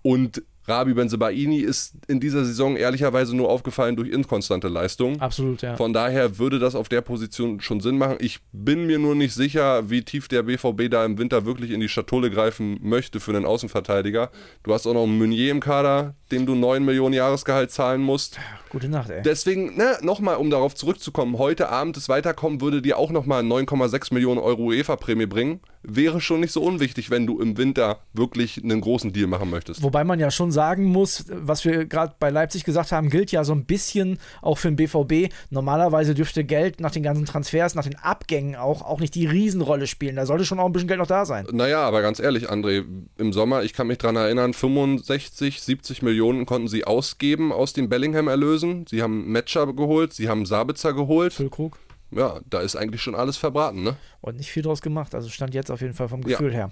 Und 0.03 0.43
Rabi 0.65 0.95
Benzebaini 0.95 1.59
ist 1.59 1.95
in 2.07 2.21
dieser 2.21 2.45
Saison 2.45 2.77
ehrlicherweise 2.77 3.35
nur 3.35 3.51
aufgefallen 3.51 3.97
durch 3.97 4.11
inkonstante 4.11 4.69
Leistung. 4.69 5.21
Absolut, 5.21 5.63
ja. 5.63 5.77
Von 5.77 5.93
daher 5.93 6.39
würde 6.39 6.61
das 6.61 6.77
auf 6.77 6.89
der 6.89 7.01
Position 7.01 7.61
schon 7.61 7.81
Sinn 7.81 7.99
machen. 7.99 8.19
Ich 8.21 8.39
bin 8.53 8.87
mir 8.87 9.01
nur 9.01 9.17
nicht 9.17 9.35
sicher, 9.35 9.91
wie 9.91 10.03
tief 10.03 10.29
der 10.29 10.45
BVB 10.45 10.89
da 10.89 11.05
im 11.05 11.19
Winter 11.19 11.45
wirklich 11.47 11.73
in 11.73 11.81
die 11.81 11.89
Schatulle 11.89 12.31
greifen 12.31 12.79
möchte 12.81 13.19
für 13.19 13.33
einen 13.33 13.45
Außenverteidiger. 13.45 14.31
Du 14.63 14.73
hast 14.73 14.87
auch 14.87 14.95
noch 14.95 15.03
einen 15.03 15.19
Meunier 15.19 15.51
im 15.51 15.59
Kader, 15.59 16.15
dem 16.31 16.47
du 16.47 16.55
9 16.55 16.85
Millionen 16.85 17.15
Jahresgehalt 17.15 17.73
zahlen 17.73 18.01
musst. 18.01 18.39
Gute 18.71 18.89
Nacht, 18.89 19.11
ey. 19.11 19.23
Deswegen, 19.23 19.77
ne, 19.77 19.99
nochmal, 20.03 20.37
um 20.37 20.49
darauf 20.49 20.77
zurückzukommen, 20.77 21.39
heute 21.39 21.71
Abend 21.71 21.97
das 21.97 22.09
Weiterkommen 22.09 22.61
würde 22.61 22.83
dir 22.83 22.99
auch 22.99 23.11
nochmal 23.11 23.43
9,6 23.43 24.15
Millionen 24.15 24.39
Euro 24.39 24.67
UEFA-Prämie 24.67 25.27
bringen 25.27 25.61
wäre 25.83 26.21
schon 26.21 26.41
nicht 26.41 26.53
so 26.53 26.63
unwichtig, 26.63 27.11
wenn 27.11 27.27
du 27.27 27.41
im 27.41 27.57
Winter 27.57 27.99
wirklich 28.13 28.63
einen 28.63 28.81
großen 28.81 29.13
Deal 29.13 29.27
machen 29.27 29.51
möchtest. 29.51 29.83
Wobei 29.83 30.05
man 30.05 30.21
ja 30.21 30.31
schon 30.31 30.53
sagen 30.53 30.85
muss, 30.85 31.25
was 31.29 31.65
wir 31.65 31.87
gerade 31.87 32.15
bei 32.19 32.31
Leipzig 32.31 32.65
gesagt 32.65 32.93
haben, 32.93 33.11
gilt 33.11 33.33
ja 33.33 33.45
so 33.45 33.53
ein 33.53 33.65
bisschen 33.65 34.19
auch 34.41 34.59
für 34.59 34.71
den 34.71 34.77
BVB. 34.77 35.33
Normalerweise 35.51 36.15
dürfte 36.15 36.45
Geld 36.45 36.81
nach 36.81 36.91
den 36.91 37.03
ganzen 37.03 37.27
Transfers, 37.27 37.75
nach 37.75 37.85
den 37.85 37.97
Abgängen 37.97 38.57
auch, 38.57 38.83
auch 38.83 39.01
nicht 39.01 39.15
die 39.15 39.27
Riesenrolle 39.27 39.87
spielen. 39.87 40.17
Da 40.17 40.27
sollte 40.27 40.45
schon 40.45 40.59
auch 40.61 40.67
ein 40.67 40.73
bisschen 40.73 40.89
Geld 40.89 41.01
noch 41.01 41.07
da 41.07 41.25
sein. 41.25 41.47
Naja, 41.53 41.81
aber 41.83 42.03
ganz 42.03 42.21
ehrlich, 42.21 42.51
André, 42.51 42.85
im 43.19 43.33
Sommer, 43.33 43.63
ich 43.63 43.73
kann 43.73 43.87
mich 43.87 43.99
daran 43.99 44.17
erinnern, 44.17 44.55
65, 44.55 45.63
70 45.63 46.03
Millionen 46.03 46.47
konnten 46.47 46.69
sie 46.69 46.85
ausgeben 46.85 47.53
aus 47.53 47.73
den 47.73 47.89
Bellingham-Erlösen. 47.89 48.87
Sie 48.89 49.03
haben 49.03 49.31
Matcher 49.31 49.73
geholt, 49.73 50.13
sie 50.13 50.29
haben 50.29 50.47
Sabitzer 50.47 50.93
geholt. 50.93 51.33
Füllkrug 51.33 51.79
ja, 52.15 52.41
da 52.49 52.61
ist 52.61 52.77
eigentlich 52.77 53.03
schon 53.03 53.15
alles 53.15 53.37
verbraten, 53.37 53.83
ne? 53.83 53.97
Und 54.21 54.37
nicht 54.37 54.51
viel 54.51 54.63
draus 54.63 54.83
gemacht. 54.83 55.15
Also 55.15 55.29
stand 55.29 55.55
jetzt 55.55 55.71
auf 55.71 55.81
jeden 55.81 55.95
Fall 55.95 56.09
vom 56.09 56.23
Gefühl 56.23 56.53
ja. 56.53 56.55
her. 56.55 56.71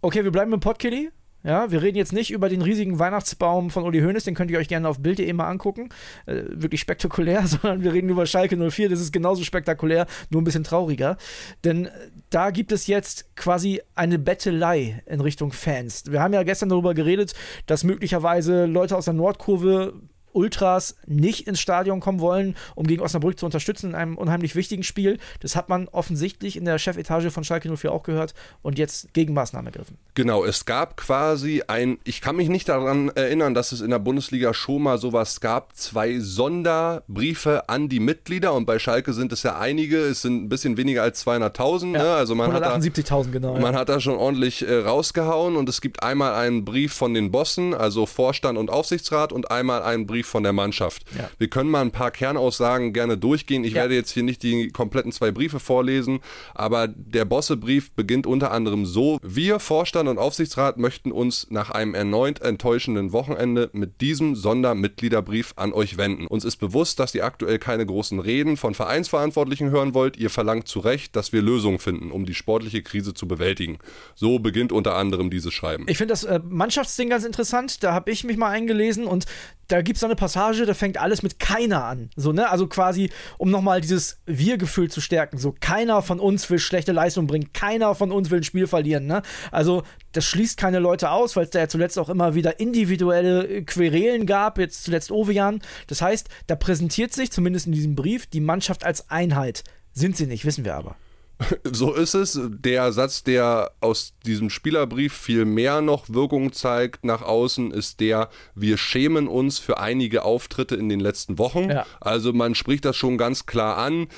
Okay, 0.00 0.24
wir 0.24 0.32
bleiben 0.32 0.52
im 0.52 0.60
Podkitty. 0.60 1.10
Ja, 1.46 1.70
wir 1.70 1.80
reden 1.80 1.96
jetzt 1.96 2.12
nicht 2.12 2.32
über 2.32 2.48
den 2.48 2.60
riesigen 2.60 2.98
Weihnachtsbaum 2.98 3.70
von 3.70 3.84
Uli 3.84 4.00
Hoeneß, 4.00 4.24
den 4.24 4.34
könnt 4.34 4.50
ihr 4.50 4.58
euch 4.58 4.66
gerne 4.66 4.88
auf 4.88 4.98
Bild.de 4.98 5.32
mal 5.32 5.48
angucken. 5.48 5.90
Äh, 6.26 6.42
wirklich 6.48 6.80
spektakulär, 6.80 7.46
sondern 7.46 7.84
wir 7.84 7.92
reden 7.92 8.08
über 8.08 8.26
Schalke 8.26 8.56
04. 8.56 8.88
Das 8.88 9.00
ist 9.00 9.12
genauso 9.12 9.44
spektakulär, 9.44 10.06
nur 10.30 10.42
ein 10.42 10.44
bisschen 10.44 10.64
trauriger. 10.64 11.16
Denn 11.62 11.86
äh, 11.86 11.90
da 12.30 12.50
gibt 12.50 12.72
es 12.72 12.88
jetzt 12.88 13.36
quasi 13.36 13.80
eine 13.94 14.18
Bettelei 14.18 15.04
in 15.06 15.20
Richtung 15.20 15.52
Fans. 15.52 16.10
Wir 16.10 16.20
haben 16.20 16.34
ja 16.34 16.42
gestern 16.42 16.68
darüber 16.68 16.94
geredet, 16.94 17.34
dass 17.66 17.84
möglicherweise 17.84 18.66
Leute 18.66 18.96
aus 18.96 19.04
der 19.04 19.14
Nordkurve 19.14 19.94
Ultras 20.36 20.96
nicht 21.06 21.48
ins 21.48 21.60
Stadion 21.60 22.00
kommen 22.00 22.20
wollen, 22.20 22.54
um 22.74 22.86
gegen 22.86 23.02
Osnabrück 23.02 23.38
zu 23.38 23.46
unterstützen 23.46 23.90
in 23.90 23.94
einem 23.94 24.18
unheimlich 24.18 24.54
wichtigen 24.54 24.82
Spiel. 24.82 25.18
Das 25.40 25.56
hat 25.56 25.68
man 25.68 25.88
offensichtlich 25.88 26.56
in 26.56 26.64
der 26.64 26.78
Chefetage 26.78 27.30
von 27.30 27.42
Schalke 27.42 27.74
04 27.74 27.90
auch 27.90 28.02
gehört 28.02 28.34
und 28.62 28.78
jetzt 28.78 29.12
Gegenmaßnahmen 29.14 29.66
ergriffen. 29.66 29.98
Genau, 30.14 30.44
es 30.44 30.66
gab 30.66 30.96
quasi 30.96 31.62
ein, 31.66 31.98
ich 32.04 32.20
kann 32.20 32.36
mich 32.36 32.48
nicht 32.48 32.68
daran 32.68 33.08
erinnern, 33.10 33.54
dass 33.54 33.72
es 33.72 33.80
in 33.80 33.90
der 33.90 33.98
Bundesliga 33.98 34.52
schon 34.52 34.82
mal 34.82 34.98
sowas 34.98 35.40
gab, 35.40 35.74
zwei 35.74 36.18
Sonderbriefe 36.20 37.68
an 37.68 37.88
die 37.88 38.00
Mitglieder 38.00 38.52
und 38.52 38.66
bei 38.66 38.78
Schalke 38.78 39.14
sind 39.14 39.32
es 39.32 39.42
ja 39.42 39.58
einige, 39.58 39.98
es 39.98 40.22
sind 40.22 40.44
ein 40.44 40.48
bisschen 40.48 40.76
weniger 40.76 41.02
als 41.02 41.26
200.000, 41.26 41.94
ja, 41.94 42.02
ne? 42.02 42.10
also 42.14 42.34
man 42.34 42.52
178.000 42.52 43.30
genau. 43.30 43.54
Man 43.54 43.72
ja. 43.72 43.80
hat 43.80 43.88
da 43.88 44.00
schon 44.00 44.16
ordentlich 44.16 44.66
äh, 44.66 44.80
rausgehauen 44.80 45.56
und 45.56 45.68
es 45.68 45.80
gibt 45.80 46.02
einmal 46.02 46.34
einen 46.34 46.64
Brief 46.64 46.92
von 46.92 47.14
den 47.14 47.30
Bossen, 47.30 47.72
also 47.72 48.04
Vorstand 48.04 48.58
und 48.58 48.70
Aufsichtsrat 48.70 49.32
und 49.32 49.50
einmal 49.50 49.82
einen 49.82 50.06
Brief 50.06 50.25
von 50.26 50.42
der 50.42 50.52
Mannschaft. 50.52 51.04
Ja. 51.16 51.30
Wir 51.38 51.48
können 51.48 51.70
mal 51.70 51.80
ein 51.80 51.90
paar 51.90 52.10
Kernaussagen 52.10 52.92
gerne 52.92 53.16
durchgehen. 53.16 53.64
Ich 53.64 53.72
ja. 53.72 53.82
werde 53.82 53.94
jetzt 53.94 54.10
hier 54.10 54.22
nicht 54.22 54.42
die 54.42 54.68
kompletten 54.68 55.12
zwei 55.12 55.30
Briefe 55.30 55.60
vorlesen, 55.60 56.20
aber 56.54 56.88
der 56.88 57.24
Bossebrief 57.24 57.92
beginnt 57.92 58.26
unter 58.26 58.50
anderem 58.50 58.86
so: 58.86 59.18
Wir, 59.22 59.60
Vorstand 59.60 60.08
und 60.08 60.18
Aufsichtsrat, 60.18 60.78
möchten 60.78 61.12
uns 61.12 61.46
nach 61.50 61.70
einem 61.70 61.94
erneut 61.94 62.40
enttäuschenden 62.40 63.12
Wochenende 63.12 63.70
mit 63.72 64.00
diesem 64.00 64.34
Sondermitgliederbrief 64.34 65.52
an 65.56 65.72
euch 65.72 65.96
wenden. 65.96 66.26
Uns 66.26 66.44
ist 66.44 66.56
bewusst, 66.56 66.98
dass 66.98 67.14
ihr 67.14 67.24
aktuell 67.24 67.58
keine 67.58 67.86
großen 67.86 68.20
Reden 68.20 68.56
von 68.56 68.74
Vereinsverantwortlichen 68.74 69.70
hören 69.70 69.94
wollt. 69.94 70.16
Ihr 70.16 70.30
verlangt 70.30 70.68
zu 70.68 70.80
Recht, 70.80 71.16
dass 71.16 71.32
wir 71.32 71.42
Lösungen 71.42 71.78
finden, 71.78 72.10
um 72.10 72.26
die 72.26 72.34
sportliche 72.34 72.82
Krise 72.82 73.14
zu 73.14 73.28
bewältigen. 73.28 73.78
So 74.14 74.38
beginnt 74.38 74.72
unter 74.72 74.96
anderem 74.96 75.30
dieses 75.30 75.52
Schreiben. 75.52 75.86
Ich 75.88 75.98
finde 75.98 76.12
das 76.12 76.24
äh, 76.24 76.40
Mannschaftsding 76.48 77.10
ganz 77.10 77.24
interessant. 77.24 77.82
Da 77.82 77.92
habe 77.92 78.10
ich 78.10 78.24
mich 78.24 78.36
mal 78.36 78.50
eingelesen 78.50 79.06
und 79.06 79.26
da 79.68 79.82
gibt 79.82 79.96
es 79.96 80.04
eine 80.04 80.16
Passage, 80.16 80.64
da 80.66 80.74
fängt 80.74 80.98
alles 80.98 81.22
mit 81.22 81.38
keiner 81.38 81.84
an. 81.84 82.10
So, 82.16 82.32
ne? 82.32 82.48
Also 82.50 82.66
quasi, 82.66 83.10
um 83.38 83.50
nochmal 83.50 83.80
dieses 83.80 84.18
Wir-Gefühl 84.26 84.90
zu 84.90 85.00
stärken. 85.00 85.38
So, 85.38 85.54
keiner 85.58 86.02
von 86.02 86.20
uns 86.20 86.48
will 86.50 86.58
schlechte 86.58 86.92
Leistung 86.92 87.26
bringen, 87.26 87.52
keiner 87.52 87.94
von 87.94 88.12
uns 88.12 88.30
will 88.30 88.40
ein 88.40 88.44
Spiel 88.44 88.66
verlieren. 88.66 89.06
Ne? 89.06 89.22
Also, 89.50 89.82
das 90.12 90.24
schließt 90.24 90.56
keine 90.56 90.78
Leute 90.78 91.10
aus, 91.10 91.36
weil 91.36 91.44
es 91.44 91.50
da 91.50 91.58
ja 91.58 91.68
zuletzt 91.68 91.98
auch 91.98 92.08
immer 92.08 92.34
wieder 92.34 92.60
individuelle 92.60 93.64
Querelen 93.64 94.26
gab, 94.26 94.58
jetzt 94.58 94.84
zuletzt 94.84 95.10
Ovejan. 95.10 95.60
Das 95.86 96.00
heißt, 96.00 96.28
da 96.46 96.56
präsentiert 96.56 97.12
sich, 97.12 97.32
zumindest 97.32 97.66
in 97.66 97.72
diesem 97.72 97.94
Brief, 97.94 98.26
die 98.26 98.40
Mannschaft 98.40 98.84
als 98.84 99.10
Einheit. 99.10 99.64
Sind 99.92 100.16
sie 100.16 100.26
nicht, 100.26 100.44
wissen 100.44 100.64
wir 100.64 100.74
aber. 100.74 100.96
So 101.64 101.94
ist 101.94 102.14
es. 102.14 102.40
Der 102.42 102.92
Satz, 102.92 103.22
der 103.22 103.72
aus 103.80 104.14
diesem 104.24 104.50
Spielerbrief 104.50 105.12
viel 105.14 105.44
mehr 105.44 105.80
noch 105.80 106.08
Wirkung 106.08 106.52
zeigt 106.52 107.04
nach 107.04 107.22
außen, 107.22 107.70
ist 107.70 108.00
der, 108.00 108.30
wir 108.54 108.78
schämen 108.78 109.28
uns 109.28 109.58
für 109.58 109.78
einige 109.78 110.24
Auftritte 110.24 110.76
in 110.76 110.88
den 110.88 111.00
letzten 111.00 111.38
Wochen. 111.38 111.70
Ja. 111.70 111.86
Also 112.00 112.32
man 112.32 112.54
spricht 112.54 112.84
das 112.84 112.96
schon 112.96 113.18
ganz 113.18 113.46
klar 113.46 113.76
an. 113.78 114.08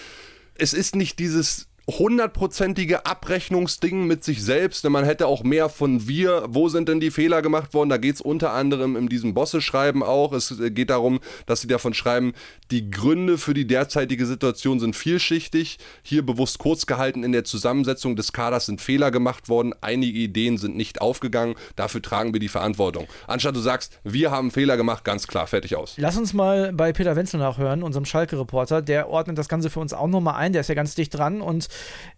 Es 0.54 0.72
ist 0.72 0.96
nicht 0.96 1.18
dieses 1.18 1.68
hundertprozentige 1.88 3.06
Abrechnungsding 3.06 4.06
mit 4.06 4.22
sich 4.22 4.42
selbst. 4.44 4.88
Man 4.88 5.04
hätte 5.04 5.26
auch 5.26 5.42
mehr 5.42 5.70
von 5.70 6.06
wir, 6.06 6.44
wo 6.48 6.68
sind 6.68 6.88
denn 6.88 7.00
die 7.00 7.10
Fehler 7.10 7.40
gemacht 7.40 7.72
worden? 7.72 7.88
Da 7.88 7.96
geht 7.96 8.16
es 8.16 8.20
unter 8.20 8.52
anderem 8.52 8.94
in 8.94 9.08
diesem 9.08 9.32
Bosse-Schreiben 9.32 10.02
auch. 10.02 10.32
Es 10.32 10.54
geht 10.58 10.90
darum, 10.90 11.20
dass 11.46 11.62
sie 11.62 11.66
davon 11.66 11.94
schreiben, 11.94 12.34
die 12.70 12.90
Gründe 12.90 13.38
für 13.38 13.54
die 13.54 13.66
derzeitige 13.66 14.26
Situation 14.26 14.80
sind 14.80 14.96
vielschichtig. 14.96 15.78
Hier 16.02 16.24
bewusst 16.24 16.58
kurz 16.58 16.84
gehalten 16.84 17.24
in 17.24 17.32
der 17.32 17.44
Zusammensetzung 17.44 18.16
des 18.16 18.34
Kaders 18.34 18.66
sind 18.66 18.82
Fehler 18.82 19.10
gemacht 19.10 19.48
worden. 19.48 19.74
Einige 19.80 20.18
Ideen 20.18 20.58
sind 20.58 20.76
nicht 20.76 21.00
aufgegangen. 21.00 21.54
Dafür 21.74 22.02
tragen 22.02 22.34
wir 22.34 22.40
die 22.40 22.48
Verantwortung. 22.48 23.06
Anstatt 23.26 23.56
du 23.56 23.60
sagst, 23.60 23.98
wir 24.04 24.30
haben 24.30 24.50
Fehler 24.50 24.76
gemacht, 24.76 25.04
ganz 25.04 25.26
klar, 25.26 25.46
fertig 25.46 25.74
aus. 25.74 25.94
Lass 25.96 26.18
uns 26.18 26.34
mal 26.34 26.72
bei 26.74 26.92
Peter 26.92 27.16
Wenzel 27.16 27.40
nachhören, 27.40 27.82
unserem 27.82 28.04
Schalke-Reporter. 28.04 28.82
Der 28.82 29.08
ordnet 29.08 29.38
das 29.38 29.48
Ganze 29.48 29.70
für 29.70 29.80
uns 29.80 29.94
auch 29.94 30.06
nochmal 30.06 30.34
ein. 30.34 30.52
Der 30.52 30.60
ist 30.60 30.68
ja 30.68 30.74
ganz 30.74 30.94
dicht 30.94 31.16
dran 31.16 31.40
und 31.40 31.68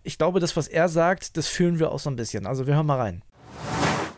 ich 0.03 0.19
glaube, 0.19 0.41
das, 0.41 0.57
was 0.57 0.69
er 0.69 0.89
sagt, 0.89 1.37
das 1.37 1.47
fühlen 1.47 1.79
wir 1.79 1.93
auch 1.93 1.99
so 1.99 2.11
ein 2.11 2.17
bisschen. 2.17 2.47
Also 2.47 2.67
wir 2.67 2.75
hören 2.75 2.87
mal 2.87 2.99
rein. 2.99 3.23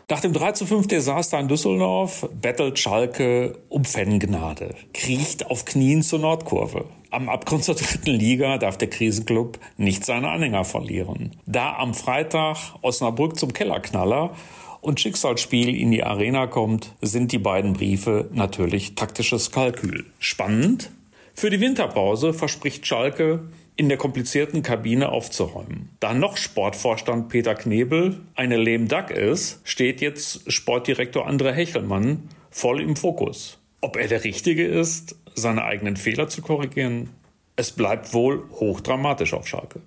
Nach 0.09 0.19
dem 0.19 0.33
3 0.33 0.51
zu 0.51 0.65
5 0.65 0.87
Desaster 0.87 1.39
in 1.39 1.47
Düsseldorf 1.47 2.29
bettelt 2.39 2.77
Schalke 2.77 3.57
um 3.69 3.83
Fangnade, 3.83 4.75
kriecht 4.93 5.49
auf 5.49 5.65
Knien 5.65 6.03
zur 6.03 6.19
Nordkurve. 6.19 6.85
Am 7.09 7.29
Abgrund 7.29 7.63
zur 7.63 7.75
dritten 7.75 8.11
Liga 8.11 8.57
darf 8.57 8.77
der 8.77 8.89
Krisenclub 8.89 9.57
nicht 9.77 10.05
seine 10.05 10.29
Anhänger 10.29 10.65
verlieren. 10.65 11.31
Da 11.45 11.77
am 11.77 11.93
Freitag 11.93 12.57
Osnabrück 12.81 13.39
zum 13.39 13.53
Kellerknaller 13.53 14.35
und 14.81 14.99
Schicksalsspiel 14.99 15.75
in 15.75 15.91
die 15.91 16.03
Arena 16.03 16.47
kommt, 16.47 16.93
sind 17.01 17.31
die 17.31 17.39
beiden 17.39 17.73
Briefe 17.73 18.29
natürlich 18.33 18.95
taktisches 18.95 19.51
Kalkül. 19.51 20.05
Spannend? 20.19 20.91
Für 21.33 21.49
die 21.49 21.61
Winterpause 21.61 22.33
verspricht 22.33 22.85
Schalke 22.85 23.47
in 23.75 23.89
der 23.89 23.97
komplizierten 23.97 24.61
Kabine 24.61 25.09
aufzuräumen. 25.09 25.89
Da 25.99 26.13
noch 26.13 26.37
Sportvorstand 26.37 27.29
Peter 27.29 27.55
Knebel 27.55 28.21
eine 28.35 28.57
lame 28.57 28.85
duck 28.85 29.09
ist, 29.09 29.61
steht 29.63 30.01
jetzt 30.01 30.51
Sportdirektor 30.51 31.27
André 31.27 31.51
Hechelmann 31.51 32.29
voll 32.51 32.81
im 32.81 32.95
Fokus. 32.95 33.59
Ob 33.81 33.97
er 33.97 34.07
der 34.07 34.23
Richtige 34.23 34.65
ist, 34.65 35.15
seine 35.35 35.65
eigenen 35.65 35.97
Fehler 35.97 36.27
zu 36.27 36.41
korrigieren, 36.41 37.09
es 37.55 37.71
bleibt 37.71 38.13
wohl 38.13 38.43
hochdramatisch 38.51 39.33
auf 39.33 39.47
Schalke. 39.47 39.81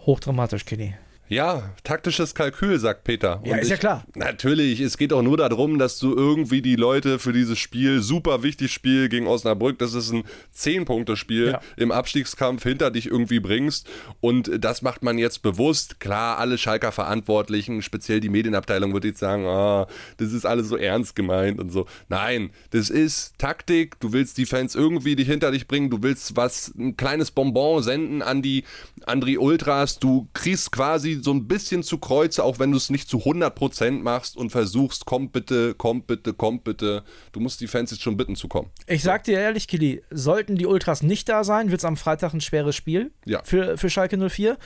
Hochdramatisch, 0.00 0.64
Kenny. 0.64 0.94
Ja, 1.30 1.62
taktisches 1.84 2.34
Kalkül, 2.34 2.80
sagt 2.80 3.04
Peter. 3.04 3.40
Ja, 3.44 3.52
Und 3.52 3.58
ist 3.60 3.66
ich, 3.66 3.70
ja 3.70 3.76
klar. 3.76 4.04
Natürlich, 4.16 4.80
es 4.80 4.98
geht 4.98 5.12
auch 5.12 5.22
nur 5.22 5.36
darum, 5.36 5.78
dass 5.78 6.00
du 6.00 6.12
irgendwie 6.12 6.60
die 6.60 6.74
Leute 6.74 7.20
für 7.20 7.32
dieses 7.32 7.56
Spiel, 7.56 8.02
super 8.02 8.42
wichtiges 8.42 8.72
Spiel 8.72 9.08
gegen 9.08 9.28
Osnabrück, 9.28 9.78
das 9.78 9.94
ist 9.94 10.10
ein 10.12 10.24
10-Punkte-Spiel 10.56 11.52
Ja. 11.52 11.60
im 11.76 11.92
Abstiegskampf 11.92 12.64
hinter 12.64 12.90
dich 12.90 13.06
irgendwie 13.06 13.38
bringst. 13.38 13.88
Und 14.20 14.50
das 14.58 14.82
macht 14.82 15.04
man 15.04 15.18
jetzt 15.18 15.42
bewusst. 15.42 16.00
Klar, 16.00 16.38
alle 16.38 16.58
Schalker 16.58 16.90
Verantwortlichen, 16.90 17.82
speziell 17.82 18.18
die 18.18 18.28
Medienabteilung, 18.28 18.92
wird 18.92 19.04
jetzt 19.04 19.20
sagen, 19.20 19.46
ah, 19.46 19.86
das 20.16 20.32
ist 20.32 20.44
alles 20.44 20.68
so 20.68 20.76
ernst 20.76 21.14
gemeint 21.14 21.60
und 21.60 21.70
so. 21.70 21.86
Nein, 22.08 22.50
das 22.70 22.90
ist 22.90 23.38
Taktik. 23.38 24.00
Du 24.00 24.12
willst 24.12 24.36
die 24.36 24.46
Fans 24.46 24.74
irgendwie 24.74 25.14
dich 25.14 25.28
hinter 25.28 25.52
dich 25.52 25.68
bringen. 25.68 25.90
Du 25.90 26.02
willst 26.02 26.34
was, 26.34 26.72
ein 26.76 26.96
kleines 26.96 27.30
Bonbon 27.30 27.84
senden 27.84 28.20
an 28.20 28.42
die, 28.42 28.64
an 29.06 29.20
die 29.20 29.38
Ultras. 29.38 30.00
Du 30.00 30.28
kriegst 30.32 30.72
quasi 30.72 31.19
so 31.24 31.32
ein 31.32 31.46
bisschen 31.46 31.82
zu 31.82 31.98
Kreuze, 31.98 32.42
auch 32.44 32.58
wenn 32.58 32.70
du 32.70 32.76
es 32.76 32.90
nicht 32.90 33.08
zu 33.08 33.18
100% 33.18 34.02
machst 34.02 34.36
und 34.36 34.50
versuchst, 34.50 35.06
kommt 35.06 35.32
bitte, 35.32 35.74
kommt 35.74 36.06
bitte, 36.06 36.32
kommt 36.34 36.64
bitte. 36.64 37.04
Du 37.32 37.40
musst 37.40 37.60
die 37.60 37.66
Fans 37.66 37.90
jetzt 37.90 38.02
schon 38.02 38.16
bitten 38.16 38.36
zu 38.36 38.48
kommen. 38.48 38.70
Ich 38.86 39.02
sag 39.02 39.24
dir 39.24 39.38
ehrlich, 39.38 39.68
Kili, 39.68 40.02
sollten 40.10 40.56
die 40.56 40.66
Ultras 40.66 41.02
nicht 41.02 41.28
da 41.28 41.44
sein, 41.44 41.70
wird 41.70 41.80
es 41.80 41.84
am 41.84 41.96
Freitag 41.96 42.32
ein 42.34 42.40
schweres 42.40 42.76
Spiel 42.76 43.12
Ja. 43.24 43.42
für, 43.44 43.76
für 43.78 43.90
Schalke 43.90 44.16
04. 44.18 44.56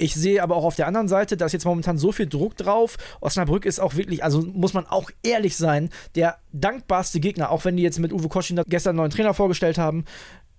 Ich 0.00 0.14
sehe 0.14 0.42
aber 0.44 0.54
auch 0.54 0.62
auf 0.64 0.76
der 0.76 0.86
anderen 0.86 1.08
Seite, 1.08 1.36
da 1.36 1.46
ist 1.46 1.52
jetzt 1.52 1.64
momentan 1.64 1.98
so 1.98 2.12
viel 2.12 2.28
Druck 2.28 2.56
drauf. 2.56 2.96
Osnabrück 3.20 3.66
ist 3.66 3.80
auch 3.80 3.96
wirklich, 3.96 4.22
also 4.22 4.42
muss 4.42 4.72
man 4.72 4.86
auch 4.86 5.10
ehrlich 5.24 5.56
sein, 5.56 5.90
der 6.14 6.38
dankbarste 6.52 7.18
Gegner, 7.18 7.50
auch 7.50 7.64
wenn 7.64 7.76
die 7.76 7.82
jetzt 7.82 7.98
mit 7.98 8.12
Uwe 8.12 8.28
Koschin 8.28 8.60
gestern 8.68 8.90
einen 8.90 8.98
neuen 8.98 9.10
Trainer 9.10 9.34
vorgestellt 9.34 9.76
haben. 9.76 10.04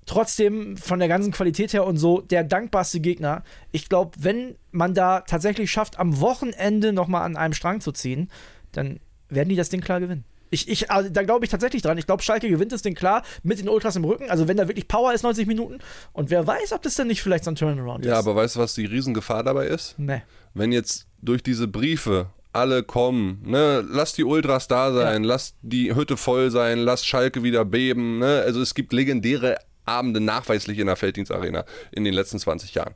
Trotzdem 0.10 0.76
von 0.76 0.98
der 0.98 1.08
ganzen 1.08 1.32
Qualität 1.32 1.72
her 1.72 1.86
und 1.86 1.98
so 1.98 2.20
der 2.22 2.44
dankbarste 2.44 3.00
Gegner. 3.00 3.44
Ich 3.72 3.90
glaube, 3.90 4.18
wenn 4.20 4.56
man 4.72 4.96
da 4.96 5.22
tatsächlich 5.22 5.70
schafft, 5.70 6.00
am 6.00 6.20
Wochenende 6.20 6.94
nochmal 6.94 7.22
an 7.22 7.38
einem 7.38 7.54
Strang 7.54 7.80
zu 7.80 7.92
ziehen, 7.92 8.28
dann 8.72 9.00
werden 9.30 9.50
die 9.50 9.56
das 9.56 9.70
Ding 9.70 9.82
klar 9.82 10.00
gewinnen. 10.00 10.24
Ich, 10.50 10.68
ich, 10.68 10.90
also 10.90 11.12
da 11.12 11.22
glaube 11.22 11.46
ich 11.46 11.52
tatsächlich 11.52 11.84
dran. 11.84 12.00
Ich 12.00 12.08
glaube, 12.08 12.24
Schalke 12.24 12.50
gewinnt 12.50 12.72
das 12.72 12.82
Ding 12.82 12.96
klar 12.96 13.22
mit 13.44 13.60
den 13.60 13.70
Ultras 13.70 13.98
im 13.98 14.04
Rücken. 14.04 14.32
Also 14.32 14.48
wenn 14.48 14.58
da 14.58 14.68
wirklich 14.68 14.88
Power 14.88 15.14
ist, 15.14 15.22
90 15.22 15.46
Minuten. 15.46 15.78
Und 16.12 16.32
wer 16.32 16.48
weiß, 16.48 16.74
ob 16.74 16.82
das 16.82 16.96
dann 16.96 17.06
nicht 17.06 17.22
vielleicht 17.22 17.44
so 17.44 17.52
ein 17.52 17.56
Turnaround 17.56 18.04
Ja, 18.04 18.14
ist. 18.14 18.18
aber 18.18 18.36
weißt 18.36 18.56
du, 18.56 18.62
was 18.62 18.74
die 18.74 18.86
Riesengefahr 18.86 19.44
dabei 19.44 19.68
ist? 19.68 19.94
Nee. 20.00 20.24
wenn 20.56 20.72
jetzt 20.72 21.06
durch 21.22 21.44
diese 21.44 21.68
Briefe 21.68 22.32
alle 22.52 22.82
kommen, 22.82 23.44
ne, 23.46 23.86
lass 23.88 24.14
die 24.14 24.24
Ultras 24.24 24.68
da 24.68 24.92
sein, 24.92 25.24
lass 25.24 25.54
die 25.62 25.94
Hütte 25.94 26.18
voll 26.18 26.50
sein, 26.50 26.80
lass 26.80 27.06
Schalke 27.06 27.44
wieder 27.44 27.64
beben, 27.64 28.18
ne? 28.18 28.42
Also 28.44 28.60
es 28.64 28.74
gibt 28.74 28.92
legendäre 28.92 29.58
Abende 29.86 30.20
nachweislich 30.20 30.80
in 30.80 30.88
der 30.88 30.96
Felddienstarena 30.96 31.66
in 31.92 32.04
den 32.04 32.14
letzten 32.14 32.40
20 32.40 32.74
Jahren. 32.74 32.94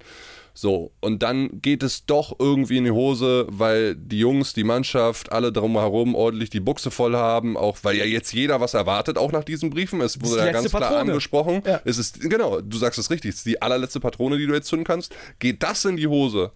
So, 0.55 0.91
und 0.99 1.23
dann 1.23 1.61
geht 1.61 1.81
es 1.81 2.05
doch 2.05 2.35
irgendwie 2.37 2.77
in 2.77 2.83
die 2.83 2.91
Hose, 2.91 3.47
weil 3.49 3.95
die 3.95 4.19
Jungs, 4.19 4.53
die 4.53 4.63
Mannschaft, 4.63 5.31
alle 5.31 5.51
drumherum 5.51 6.13
ordentlich 6.13 6.51
die 6.51 6.59
Buchse 6.59 6.91
voll 6.91 7.15
haben, 7.15 7.57
auch 7.57 7.79
weil 7.81 7.97
ja 7.97 8.05
jetzt 8.05 8.31
jeder 8.33 8.61
was 8.61 8.75
erwartet, 8.75 9.17
auch 9.17 9.31
nach 9.31 9.43
diesen 9.43 9.71
Briefen. 9.71 9.99
Es 10.01 10.21
wurde 10.21 10.45
ja 10.45 10.51
ganz 10.51 10.69
klar 10.69 10.81
Patrone. 10.81 11.11
angesprochen. 11.11 11.63
Ja. 11.65 11.81
Es 11.85 11.97
ist, 11.97 12.21
genau, 12.21 12.61
du 12.61 12.77
sagst 12.77 12.99
es 12.99 13.09
richtig, 13.09 13.31
es 13.31 13.37
ist 13.37 13.47
die 13.47 13.63
allerletzte 13.63 13.99
Patrone, 13.99 14.37
die 14.37 14.45
du 14.45 14.53
jetzt 14.53 14.67
zünden 14.67 14.85
kannst. 14.85 15.15
Geht 15.39 15.63
das 15.63 15.85
in 15.85 15.97
die 15.97 16.07
Hose? 16.07 16.51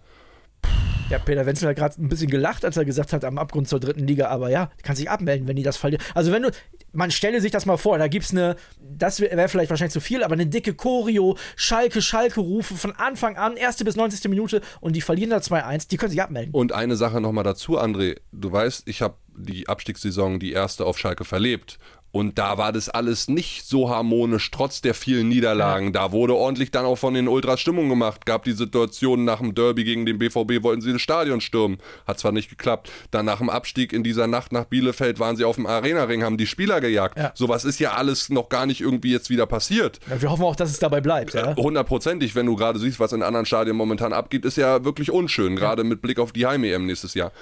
Ja, 1.10 1.18
Peter 1.18 1.46
Wenzel 1.46 1.70
hat 1.70 1.76
gerade 1.76 2.02
ein 2.02 2.10
bisschen 2.10 2.30
gelacht, 2.30 2.66
als 2.66 2.76
er 2.76 2.84
gesagt 2.84 3.14
hat, 3.14 3.24
am 3.24 3.38
Abgrund 3.38 3.66
zur 3.66 3.80
dritten 3.80 4.06
Liga. 4.06 4.28
Aber 4.28 4.50
ja, 4.50 4.70
kann 4.82 4.94
sich 4.94 5.08
abmelden, 5.08 5.48
wenn 5.48 5.56
die 5.56 5.62
das 5.62 5.78
verlieren. 5.78 6.04
Also 6.14 6.32
wenn 6.32 6.42
du, 6.42 6.50
man 6.92 7.10
stelle 7.10 7.40
sich 7.40 7.50
das 7.50 7.64
mal 7.64 7.78
vor, 7.78 7.96
da 7.96 8.08
gibt's 8.08 8.30
eine, 8.30 8.56
das 8.78 9.18
wäre 9.20 9.34
wär 9.34 9.48
vielleicht 9.48 9.70
wahrscheinlich 9.70 9.94
zu 9.94 10.00
viel, 10.00 10.22
aber 10.22 10.34
eine 10.34 10.46
dicke 10.46 10.74
Choreo, 10.74 11.38
Schalke, 11.56 12.02
Schalke-Rufe 12.02 12.74
von 12.76 12.92
Anfang 12.92 13.38
an, 13.38 13.56
erste 13.56 13.86
bis 13.86 13.96
90. 13.96 14.28
Minute 14.28 14.60
und 14.80 14.96
die 14.96 15.00
verlieren 15.00 15.30
da 15.30 15.38
2-1, 15.38 15.88
die 15.88 15.96
können 15.96 16.10
sich 16.10 16.20
abmelden. 16.20 16.52
Und 16.52 16.72
eine 16.72 16.96
Sache 16.96 17.22
nochmal 17.22 17.44
dazu, 17.44 17.78
André. 17.78 18.16
Du 18.32 18.52
weißt, 18.52 18.86
ich 18.86 19.00
habe 19.00 19.14
die 19.34 19.66
Abstiegssaison, 19.66 20.38
die 20.38 20.52
erste 20.52 20.84
auf 20.84 20.98
Schalke 20.98 21.24
verlebt. 21.24 21.78
Und 22.10 22.38
da 22.38 22.56
war 22.56 22.72
das 22.72 22.88
alles 22.88 23.28
nicht 23.28 23.66
so 23.66 23.90
harmonisch, 23.90 24.50
trotz 24.50 24.80
der 24.80 24.94
vielen 24.94 25.28
Niederlagen. 25.28 25.92
Da 25.92 26.10
wurde 26.10 26.34
ordentlich 26.34 26.70
dann 26.70 26.86
auch 26.86 26.96
von 26.96 27.12
den 27.12 27.28
Ultras 27.28 27.60
Stimmung 27.60 27.90
gemacht. 27.90 28.24
Gab 28.24 28.44
die 28.44 28.52
Situation 28.52 29.24
nach 29.24 29.40
dem 29.40 29.54
Derby 29.54 29.84
gegen 29.84 30.06
den 30.06 30.18
BVB, 30.18 30.62
wollten 30.62 30.80
sie 30.80 30.92
das 30.92 31.02
Stadion 31.02 31.42
stürmen. 31.42 31.78
Hat 32.06 32.18
zwar 32.18 32.32
nicht 32.32 32.48
geklappt. 32.48 32.90
Dann 33.10 33.26
nach 33.26 33.38
dem 33.38 33.50
Abstieg 33.50 33.92
in 33.92 34.02
dieser 34.02 34.26
Nacht 34.26 34.52
nach 34.52 34.64
Bielefeld 34.64 35.20
waren 35.20 35.36
sie 35.36 35.44
auf 35.44 35.56
dem 35.56 35.66
Arena-Ring, 35.66 36.24
haben 36.24 36.38
die 36.38 36.46
Spieler 36.46 36.80
gejagt. 36.80 37.18
Ja. 37.18 37.32
Sowas 37.34 37.66
ist 37.66 37.78
ja 37.78 37.92
alles 37.92 38.30
noch 38.30 38.48
gar 38.48 38.64
nicht 38.64 38.80
irgendwie 38.80 39.12
jetzt 39.12 39.28
wieder 39.28 39.46
passiert. 39.46 40.00
Ja, 40.08 40.22
wir 40.22 40.30
hoffen 40.30 40.44
auch, 40.44 40.56
dass 40.56 40.70
es 40.70 40.78
dabei 40.78 41.02
bleibt. 41.02 41.34
Ja? 41.34 41.54
Hundertprozentig, 41.56 42.34
wenn 42.34 42.46
du 42.46 42.56
gerade 42.56 42.78
siehst, 42.78 43.00
was 43.00 43.12
in 43.12 43.22
anderen 43.22 43.44
Stadien 43.44 43.76
momentan 43.76 44.14
abgeht, 44.14 44.46
ist 44.46 44.56
ja 44.56 44.82
wirklich 44.82 45.10
unschön, 45.10 45.56
gerade 45.56 45.84
mit 45.84 46.00
Blick 46.00 46.18
auf 46.18 46.32
die 46.32 46.46
Heim-EM 46.46 46.86
nächstes 46.86 47.12
Jahr. 47.12 47.32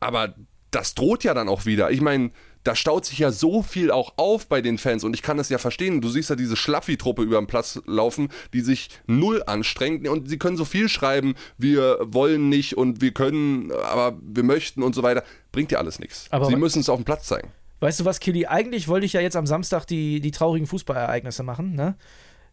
Aber 0.00 0.34
das 0.70 0.94
droht 0.94 1.22
ja 1.22 1.34
dann 1.34 1.48
auch 1.48 1.66
wieder. 1.66 1.90
Ich 1.90 2.00
meine, 2.00 2.30
da 2.64 2.76
staut 2.76 3.04
sich 3.04 3.18
ja 3.18 3.32
so 3.32 3.62
viel 3.62 3.90
auch 3.90 4.14
auf 4.16 4.46
bei 4.46 4.60
den 4.60 4.78
Fans 4.78 5.04
und 5.04 5.14
ich 5.14 5.22
kann 5.22 5.36
das 5.36 5.48
ja 5.48 5.58
verstehen. 5.58 6.00
Du 6.00 6.08
siehst 6.08 6.30
ja 6.30 6.36
diese 6.36 6.56
Schlaffi-Truppe 6.56 7.22
über 7.22 7.40
den 7.40 7.46
Platz 7.46 7.80
laufen, 7.86 8.28
die 8.52 8.60
sich 8.60 8.90
null 9.06 9.42
anstrengt 9.46 10.06
und 10.08 10.28
sie 10.28 10.38
können 10.38 10.56
so 10.56 10.64
viel 10.64 10.88
schreiben, 10.88 11.34
wir 11.58 11.98
wollen 12.02 12.48
nicht 12.48 12.76
und 12.76 13.00
wir 13.00 13.12
können, 13.12 13.72
aber 13.72 14.18
wir 14.22 14.42
möchten 14.42 14.82
und 14.82 14.94
so 14.94 15.02
weiter. 15.02 15.24
Bringt 15.50 15.72
ja 15.72 15.78
alles 15.78 15.98
nichts. 15.98 16.26
Aber 16.30 16.46
Sie 16.46 16.56
müssen 16.56 16.80
es 16.80 16.88
auf 16.88 16.98
dem 16.98 17.04
Platz 17.04 17.26
zeigen. 17.26 17.48
Weißt 17.80 18.00
du 18.00 18.04
was, 18.04 18.20
Killy? 18.20 18.46
Eigentlich 18.46 18.88
wollte 18.88 19.06
ich 19.06 19.12
ja 19.12 19.20
jetzt 19.20 19.36
am 19.36 19.46
Samstag 19.46 19.86
die, 19.86 20.20
die 20.20 20.30
traurigen 20.30 20.66
Fußballereignisse 20.66 21.42
machen, 21.42 21.74
ne? 21.74 21.96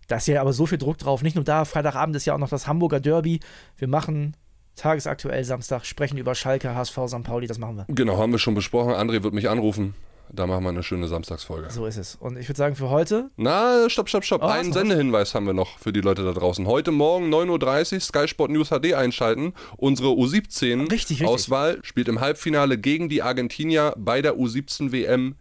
Da 0.08 0.16
ist 0.18 0.28
ja 0.28 0.42
aber 0.42 0.54
so 0.54 0.66
viel 0.66 0.80
Druck 0.80 0.98
drauf. 0.98 1.22
Nicht 1.22 1.36
nur 1.36 1.46
da, 1.46 1.66
Freitagabend 1.66 2.16
ist 2.16 2.26
ja 2.26 2.34
auch 2.34 2.40
noch 2.40 2.50
das 2.50 2.66
Hamburger 2.66 3.00
Derby. 3.00 3.40
Wir 3.78 3.88
machen 3.88 4.36
tagesaktuell 4.80 5.44
Samstag, 5.44 5.86
sprechen 5.86 6.18
über 6.18 6.36
Schalke, 6.36 6.74
HSV, 6.74 6.98
St. 7.08 7.24
Pauli, 7.24 7.48
das 7.48 7.60
machen 7.60 7.78
wir. 7.78 7.86
Genau, 7.90 8.18
haben 8.18 8.32
wir 8.32 8.40
schon 8.40 8.56
besprochen. 8.56 8.94
André 8.94 9.24
wird 9.24 9.34
mich 9.34 9.50
anrufen. 9.50 9.94
Da 10.32 10.46
machen 10.46 10.64
wir 10.64 10.70
eine 10.70 10.84
schöne 10.84 11.08
Samstagsfolge. 11.08 11.72
So 11.72 11.88
ist 11.88 11.98
es. 11.98 12.16
Und 12.16 12.38
ich 12.38 12.48
würde 12.48 12.58
sagen, 12.58 12.76
für 12.76 12.90
heute, 12.90 13.32
Na, 13.36 13.90
stopp, 13.90 14.10
stopp, 14.10 14.24
stopp. 14.24 14.44
Oh, 14.44 14.48
Einen? 14.48 14.72
Sendehinweis 14.72 15.34
haben 15.34 15.48
wir 15.48 15.54
noch 15.54 15.80
für 15.80 15.92
die 15.92 16.02
Leute 16.02 16.24
da 16.24 16.34
draußen. 16.34 16.68
Heute 16.68 16.92
Morgen 16.92 17.34
9.30 17.34 17.94
Uhr 17.96 18.00
Sky 18.00 18.28
Sport 18.28 18.52
News 18.52 18.70
HD 18.70 18.94
einschalten. 18.94 19.54
Unsere 19.78 20.10
Richtig, 20.10 20.92
richtig. 20.92 21.22
U17-Auswahl 21.22 21.80
spielt 21.82 22.08
im 22.08 22.22
Halbfinale 22.22 22.78
gegen 22.78 23.10
die 23.10 23.24
Argentinier 23.24 23.94
bei 23.98 24.22
der 24.22 24.36
U17 24.36 24.92
WM 24.92 25.36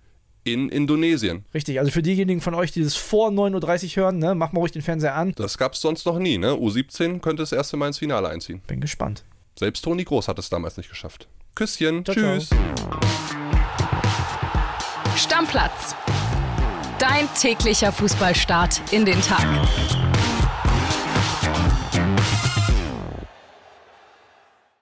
in 0.52 0.68
Indonesien. 0.68 1.44
richtig, 1.54 1.78
also 1.78 1.90
für 1.90 2.02
diejenigen 2.02 2.40
von 2.40 2.54
euch, 2.54 2.72
die 2.72 2.82
das 2.82 2.94
vor 2.94 3.30
9.30 3.30 3.96
Uhr 3.98 4.04
hören, 4.04 4.18
ne, 4.18 4.34
macht 4.34 4.52
mal 4.52 4.60
ruhig 4.60 4.72
den 4.72 4.82
Fernseher 4.82 5.14
an. 5.14 5.32
Das 5.36 5.58
gab's 5.58 5.80
sonst 5.80 6.06
noch 6.06 6.18
nie, 6.18 6.38
ne? 6.38 6.52
U17 6.52 7.20
könnte 7.20 7.42
das 7.42 7.52
erste 7.52 7.76
Mal 7.76 7.88
ins 7.88 7.98
Finale 7.98 8.28
einziehen. 8.28 8.60
Bin 8.66 8.80
gespannt. 8.80 9.24
Selbst 9.58 9.82
Toni 9.82 10.04
Groß 10.04 10.28
hat 10.28 10.38
es 10.38 10.48
damals 10.50 10.76
nicht 10.76 10.88
geschafft. 10.88 11.28
Küsschen, 11.54 12.04
Ciao, 12.04 12.14
tschüss. 12.14 12.50
Stammplatz. 15.16 15.96
Dein 16.98 17.28
täglicher 17.38 17.92
Fußballstart 17.92 18.92
in 18.92 19.04
den 19.04 19.20
Tag. 19.22 19.46